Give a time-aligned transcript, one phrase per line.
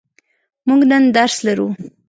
[0.67, 1.67] موږ نن درس لرو.